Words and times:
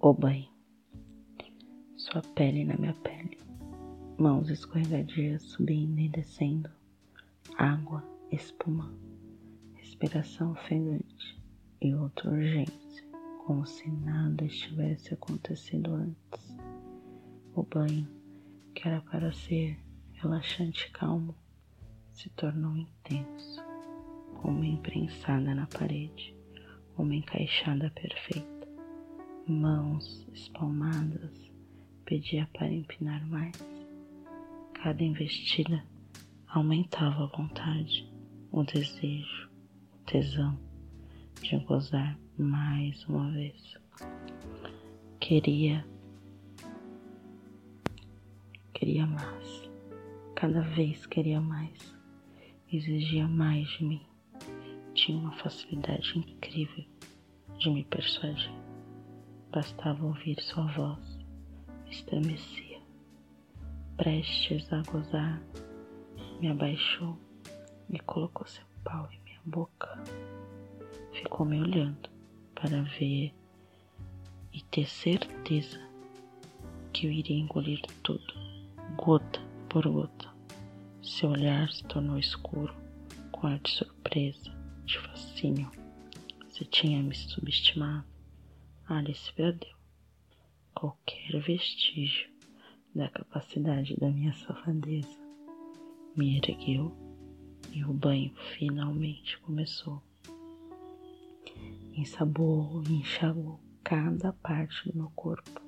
O 0.00 0.14
banho. 0.14 0.48
Sua 1.96 2.22
pele 2.22 2.64
na 2.64 2.76
minha 2.76 2.94
pele. 2.94 3.36
Mãos 4.16 4.48
escorregadias 4.48 5.42
subindo 5.42 5.98
e 5.98 6.08
descendo. 6.08 6.70
Água, 7.56 8.04
espuma. 8.30 8.94
Respiração 9.74 10.52
ofegante 10.52 11.42
e 11.82 11.92
outra 11.96 12.30
urgência, 12.30 13.04
como 13.44 13.66
se 13.66 13.90
nada 13.90 14.44
estivesse 14.44 15.14
acontecido 15.14 15.92
antes. 15.92 16.56
O 17.56 17.64
banho, 17.64 18.08
que 18.76 18.86
era 18.86 19.00
para 19.00 19.32
ser 19.32 19.76
relaxante 20.12 20.86
e 20.86 20.90
calmo, 20.92 21.34
se 22.12 22.30
tornou 22.30 22.76
intenso, 22.76 23.60
como 24.42 24.62
imprensada 24.62 25.56
na 25.56 25.66
parede, 25.66 26.36
uma 26.96 27.16
encaixada 27.16 27.90
perfeita 27.90 28.57
mãos 29.48 30.26
espalmadas, 30.32 31.50
pedia 32.04 32.48
para 32.52 32.70
empinar 32.70 33.26
mais. 33.26 33.56
Cada 34.74 35.02
investida 35.02 35.84
aumentava 36.46 37.24
a 37.24 37.36
vontade, 37.36 38.10
o 38.52 38.62
desejo, 38.62 39.50
o 39.92 40.04
tesão 40.04 40.58
de 41.42 41.56
gozar 41.58 42.18
mais 42.38 43.04
uma 43.06 43.30
vez. 43.30 43.76
Queria, 45.18 45.84
queria 48.74 49.06
mais, 49.06 49.70
cada 50.34 50.60
vez 50.60 51.06
queria 51.06 51.40
mais, 51.40 51.94
exigia 52.72 53.26
mais 53.26 53.68
de 53.70 53.84
mim. 53.84 54.02
Tinha 54.94 55.18
uma 55.18 55.32
facilidade 55.32 56.18
incrível 56.18 56.84
de 57.58 57.70
me 57.70 57.84
persuadir. 57.84 58.67
Bastava 59.50 60.04
ouvir 60.04 60.38
sua 60.42 60.66
voz, 60.66 61.18
estremecia. 61.90 62.80
Prestes 63.96 64.70
a 64.70 64.82
gozar, 64.82 65.42
me 66.38 66.48
abaixou 66.48 67.18
e 67.88 67.98
colocou 68.00 68.46
seu 68.46 68.64
pau 68.84 69.08
em 69.10 69.18
minha 69.24 69.40
boca. 69.46 70.04
Ficou 71.12 71.46
me 71.46 71.58
olhando 71.58 72.10
para 72.54 72.82
ver 72.82 73.34
e 74.52 74.62
ter 74.70 74.86
certeza 74.86 75.80
que 76.92 77.06
eu 77.06 77.10
iria 77.10 77.38
engolir 77.38 77.80
tudo, 78.02 78.34
gota 78.96 79.40
por 79.70 79.88
gota. 79.88 80.28
Seu 81.02 81.30
olhar 81.30 81.70
se 81.70 81.82
tornou 81.84 82.18
escuro, 82.18 82.74
com 83.32 83.46
ar 83.46 83.58
de 83.60 83.70
surpresa, 83.70 84.52
de 84.84 84.98
fascínio. 84.98 85.70
Você 86.50 86.66
tinha 86.66 87.02
me 87.02 87.14
subestimado. 87.14 88.17
Alice 88.90 89.30
perdeu 89.34 89.76
qualquer 90.74 91.38
vestígio 91.42 92.30
da 92.94 93.06
capacidade 93.10 93.94
da 93.96 94.08
minha 94.08 94.32
safadeza. 94.32 95.20
Me 96.16 96.38
ergueu 96.38 96.96
e 97.70 97.84
o 97.84 97.92
banho 97.92 98.34
finalmente 98.56 99.38
começou. 99.40 100.02
Ensaboou 101.92 102.82
e 102.88 102.94
enxagou 102.94 103.60
cada 103.84 104.32
parte 104.32 104.90
do 104.90 104.96
meu 104.96 105.10
corpo 105.10 105.60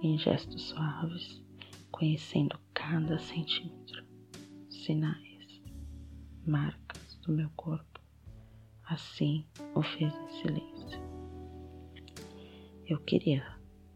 em 0.00 0.16
gestos 0.16 0.62
suaves, 0.68 1.42
conhecendo 1.90 2.56
cada 2.72 3.18
centímetro, 3.18 4.04
sinais, 4.70 5.60
marcas 6.46 7.16
do 7.16 7.32
meu 7.32 7.50
corpo. 7.56 8.00
Assim 8.84 9.44
o 9.74 9.82
fez 9.82 10.14
em 10.14 10.28
silêncio. 10.40 10.63
Eu 12.86 12.98
queria 12.98 13.42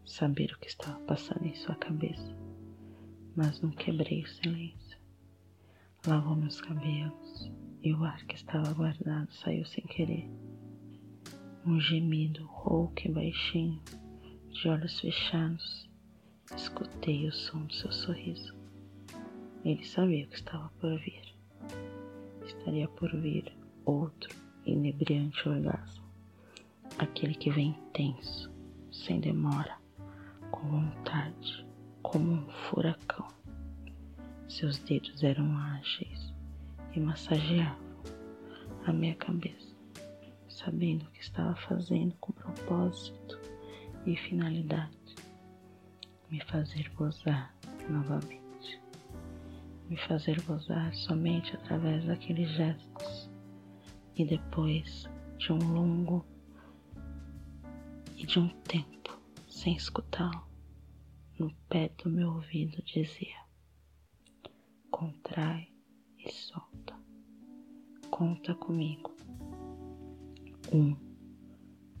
saber 0.03 0.51
o 0.51 0.57
que 0.57 0.67
estava 0.67 0.99
passando 1.01 1.45
em 1.45 1.53
sua 1.53 1.75
cabeça, 1.75 2.35
mas 3.35 3.61
não 3.61 3.69
quebrei 3.69 4.23
o 4.23 4.27
silêncio. 4.27 4.97
Lavou 6.07 6.35
meus 6.35 6.59
cabelos 6.59 7.51
e 7.83 7.93
o 7.93 8.03
ar 8.03 8.25
que 8.25 8.33
estava 8.33 8.73
guardado 8.73 9.31
saiu 9.31 9.63
sem 9.67 9.83
querer. 9.85 10.27
Um 11.67 11.79
gemido 11.79 12.43
rouco 12.47 12.99
e 13.05 13.11
baixinho, 13.11 13.79
de 14.49 14.67
olhos 14.67 14.99
fechados, 14.99 15.87
escutei 16.55 17.27
o 17.27 17.31
som 17.31 17.63
do 17.65 17.73
seu 17.75 17.91
sorriso. 17.91 18.57
Ele 19.63 19.85
sabia 19.85 20.25
que 20.25 20.35
estava 20.35 20.67
por 20.79 20.97
vir. 20.97 21.35
Estaria 22.43 22.87
por 22.87 23.15
vir 23.15 23.55
outro 23.85 24.35
inebriante 24.65 25.47
orgasmo, 25.47 26.09
aquele 26.97 27.35
que 27.35 27.51
vem 27.51 27.77
tenso 27.93 28.57
sem 29.05 29.19
demora, 29.19 29.77
com 30.51 30.67
vontade, 30.67 31.65
como 32.01 32.33
um 32.33 32.49
furacão. 32.69 33.27
Seus 34.47 34.77
dedos 34.79 35.23
eram 35.23 35.57
ágeis 35.57 36.33
e 36.93 36.99
massageavam 36.99 37.77
a 38.85 38.91
minha 38.91 39.15
cabeça, 39.15 39.75
sabendo 40.49 41.05
o 41.05 41.11
que 41.11 41.21
estava 41.21 41.55
fazendo 41.55 42.13
com 42.19 42.33
propósito 42.33 43.39
e 44.05 44.15
finalidade. 44.15 45.15
Me 46.29 46.41
fazer 46.45 46.89
gozar 46.95 47.53
novamente. 47.89 48.81
Me 49.89 49.97
fazer 49.97 50.41
gozar 50.41 50.93
somente 50.93 51.55
através 51.55 52.05
daqueles 52.05 52.49
gestos 52.51 53.29
e 54.15 54.25
depois 54.25 55.07
de 55.37 55.53
um 55.53 55.73
longo 55.73 56.25
de 58.29 58.37
um 58.37 58.47
tempo 58.61 59.19
sem 59.47 59.75
escutá-lo, 59.75 60.47
no 61.39 61.51
pé 61.67 61.89
do 61.97 62.11
meu 62.11 62.29
ouvido 62.33 62.79
dizia: 62.83 63.43
contrai 64.91 65.67
e 66.19 66.31
solta, 66.31 66.95
conta 68.11 68.53
comigo. 68.53 69.15
Um, 70.71 70.95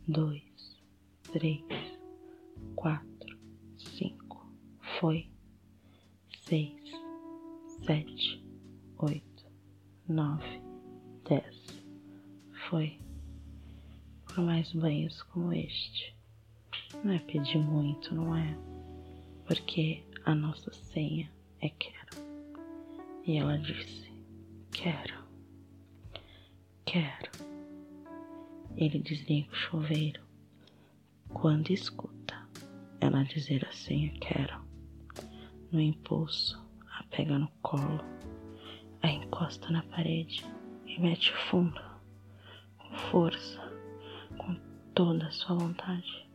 dois, 0.07 0.79
três, 1.23 1.65
quatro, 2.75 3.39
cinco, 3.75 4.53
foi, 4.99 5.31
seis, 6.45 6.91
sete, 7.87 8.45
oito, 8.99 9.51
nove, 10.07 10.61
dez, 11.27 11.65
foi 12.69 12.99
por 14.27 14.43
mais 14.43 14.71
banhos 14.73 15.23
como 15.23 15.51
este. 15.51 16.18
Não 17.03 17.13
é 17.13 17.19
pedir 17.19 17.57
muito, 17.59 18.13
não 18.13 18.35
é? 18.35 18.57
Porque 19.45 20.03
a 20.25 20.35
nossa 20.35 20.71
senha 20.73 21.31
é 21.61 21.69
quero. 21.69 22.17
E 23.25 23.37
ela 23.37 23.57
disse: 23.57 24.11
Quero, 24.71 25.23
quero. 26.85 27.31
Ele 28.75 28.99
desliga 28.99 29.51
o 29.51 29.55
chuveiro. 29.55 30.21
Quando 31.29 31.69
escuta 31.69 32.47
ela 32.99 33.23
dizer 33.23 33.65
a 33.65 33.71
senha 33.71 34.11
quero, 34.19 34.61
no 35.71 35.79
impulso, 35.79 36.59
a 36.97 37.03
pega 37.03 37.37
no 37.37 37.49
colo, 37.61 38.03
a 39.01 39.07
encosta 39.07 39.69
na 39.69 39.83
parede 39.83 40.45
e 40.85 40.99
mete 40.99 41.31
fundo, 41.49 41.81
com 42.77 42.97
força 43.11 43.69
toda 44.99 45.27
a 45.27 45.31
sua 45.31 45.55
vontade. 45.55 46.28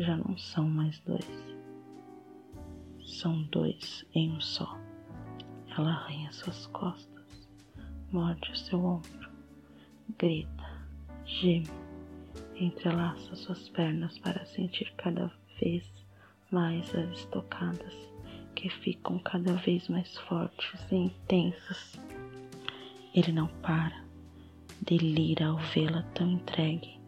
Já 0.00 0.16
não 0.16 0.34
são 0.38 0.66
mais 0.66 0.98
dois. 1.00 1.28
São 3.04 3.42
dois 3.42 4.02
em 4.14 4.32
um 4.32 4.40
só. 4.40 4.78
Ela 5.76 5.90
arranha 5.90 6.32
suas 6.32 6.66
costas, 6.68 7.50
morde 8.10 8.50
o 8.50 8.56
seu 8.56 8.82
ombro, 8.82 9.30
grita, 10.18 10.86
geme, 11.26 11.68
entrelaça 12.56 13.36
suas 13.36 13.68
pernas 13.68 14.18
para 14.20 14.42
sentir 14.46 14.90
cada 14.96 15.30
vez 15.60 15.86
mais 16.50 16.94
as 16.94 17.18
estocadas 17.18 17.94
que 18.54 18.70
ficam 18.70 19.18
cada 19.18 19.52
vez 19.52 19.86
mais 19.88 20.16
fortes 20.16 20.80
e 20.90 20.94
intensas. 20.96 22.00
Ele 23.14 23.32
não 23.32 23.48
para, 23.60 24.02
delira 24.80 25.48
ao 25.48 25.58
vê-la 25.58 26.04
tão 26.14 26.30
entregue 26.30 26.98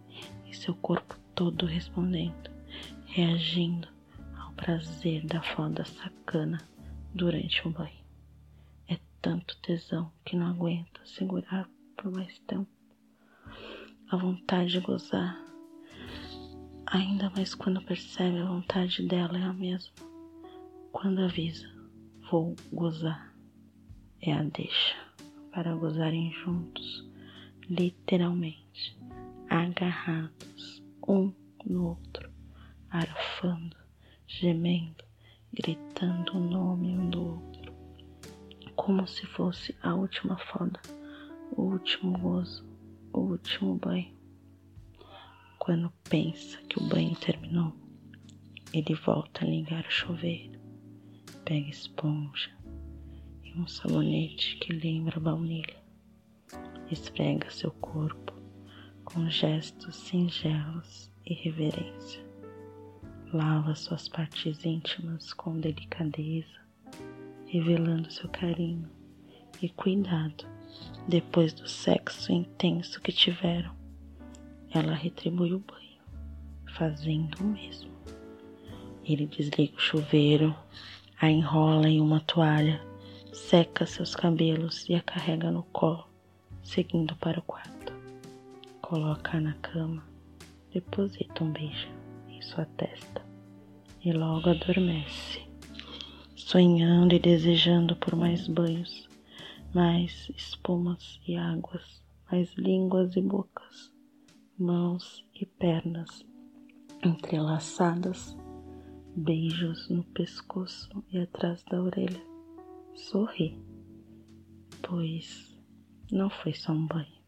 e 0.46 0.54
seu 0.54 0.74
corpo 0.74 1.18
todo 1.34 1.64
respondendo, 1.64 2.52
reagindo 3.14 3.86
ao 4.38 4.52
prazer 4.52 5.26
da 5.26 5.42
foda 5.42 5.84
sacana 5.84 6.66
durante 7.14 7.68
o 7.68 7.70
banho. 7.70 8.02
É 8.88 8.98
tanto 9.20 9.60
tesão 9.60 10.10
que 10.24 10.34
não 10.34 10.46
aguenta 10.46 11.04
segurar 11.04 11.68
por 11.94 12.10
mais 12.10 12.38
tempo. 12.46 12.70
A 14.10 14.16
vontade 14.16 14.72
de 14.72 14.80
gozar, 14.80 15.38
ainda 16.86 17.28
mais 17.28 17.54
quando 17.54 17.82
percebe 17.82 18.38
a 18.38 18.46
vontade 18.46 19.06
dela 19.06 19.38
é 19.38 19.42
a 19.42 19.52
mesma. 19.52 19.92
Quando 20.90 21.20
avisa, 21.20 21.68
vou 22.30 22.56
gozar, 22.72 23.36
é 24.22 24.32
a 24.32 24.42
deixa 24.42 24.96
para 25.50 25.76
gozarem 25.76 26.32
juntos, 26.32 27.06
literalmente 27.68 28.98
agarrados 29.50 30.82
um 31.06 31.30
no 31.66 31.88
outro, 31.88 32.31
arafando, 32.92 33.74
gemendo, 34.26 35.02
gritando 35.50 36.36
o 36.36 36.40
nome 36.40 36.88
um 36.88 37.08
do 37.08 37.22
outro, 37.22 37.72
como 38.76 39.06
se 39.08 39.24
fosse 39.24 39.74
a 39.82 39.94
última 39.94 40.36
foda, 40.36 40.78
o 41.56 41.62
último 41.62 42.18
gozo, 42.18 42.68
o 43.10 43.20
último 43.20 43.76
banho. 43.76 44.14
Quando 45.58 45.90
pensa 46.10 46.58
que 46.68 46.78
o 46.78 46.86
banho 46.86 47.16
terminou, 47.16 47.72
ele 48.74 48.94
volta 48.94 49.42
a 49.42 49.48
ligar 49.48 49.86
o 49.86 49.90
chuveiro, 49.90 50.60
pega 51.46 51.70
esponja 51.70 52.50
e 53.42 53.54
um 53.58 53.66
sabonete 53.66 54.56
que 54.58 54.70
lembra 54.70 55.18
baunilha, 55.18 55.82
esfrega 56.90 57.50
seu 57.50 57.70
corpo 57.70 58.34
com 59.02 59.30
gestos 59.30 59.96
singelos 59.96 61.10
e 61.24 61.32
reverência, 61.32 62.31
lava 63.32 63.74
suas 63.74 64.08
partes 64.08 64.62
íntimas 64.62 65.32
com 65.32 65.58
delicadeza, 65.58 66.60
revelando 67.46 68.12
seu 68.12 68.28
carinho 68.28 68.86
e 69.62 69.70
cuidado 69.70 70.46
depois 71.08 71.54
do 71.54 71.66
sexo 71.66 72.30
intenso 72.30 73.00
que 73.00 73.10
tiveram. 73.10 73.74
Ela 74.70 74.92
retribui 74.92 75.54
o 75.54 75.60
banho, 75.60 76.02
fazendo 76.76 77.38
o 77.40 77.44
mesmo. 77.44 77.90
Ele 79.02 79.26
desliga 79.26 79.76
o 79.76 79.80
chuveiro, 79.80 80.54
a 81.18 81.30
enrola 81.30 81.88
em 81.88 82.02
uma 82.02 82.20
toalha, 82.20 82.82
seca 83.32 83.86
seus 83.86 84.14
cabelos 84.14 84.86
e 84.90 84.94
a 84.94 85.00
carrega 85.00 85.50
no 85.50 85.62
colo, 85.64 86.06
seguindo 86.62 87.16
para 87.16 87.38
o 87.38 87.42
quarto. 87.42 87.94
Coloca-a 88.82 89.40
na 89.40 89.54
cama, 89.54 90.04
deposita 90.70 91.42
um 91.42 91.50
beijo 91.50 92.01
sua 92.42 92.64
testa 92.64 93.22
e 94.04 94.12
logo 94.12 94.50
adormece, 94.50 95.40
sonhando 96.34 97.14
e 97.14 97.18
desejando 97.18 97.94
por 97.96 98.16
mais 98.16 98.48
banhos, 98.48 99.08
mais 99.74 100.28
espumas 100.36 101.20
e 101.26 101.36
águas, 101.36 102.02
mais 102.30 102.52
línguas 102.54 103.16
e 103.16 103.22
bocas, 103.22 103.92
mãos 104.58 105.24
e 105.34 105.46
pernas 105.46 106.24
entrelaçadas 107.04 108.36
beijos 109.14 109.88
no 109.88 110.02
pescoço 110.04 111.04
e 111.12 111.18
atrás 111.18 111.62
da 111.64 111.80
orelha. 111.80 112.22
Sorri, 112.94 113.58
pois 114.82 115.56
não 116.10 116.28
foi 116.28 116.54
só 116.54 116.72
um 116.72 116.86
banho, 116.86 117.22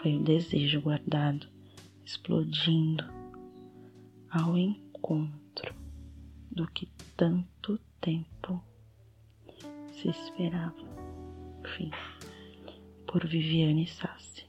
foi 0.00 0.16
o 0.16 0.22
desejo 0.22 0.80
guardado 0.80 1.46
explodindo 2.04 3.04
ao 4.36 4.56
encontro 4.58 5.74
do 6.50 6.66
que 6.68 6.86
tanto 7.16 7.78
tempo 8.00 8.62
se 9.92 10.08
esperava. 10.10 10.76
Fim. 11.76 11.90
Por 13.06 13.26
Viviane 13.26 13.86
Sassi. 13.86 14.44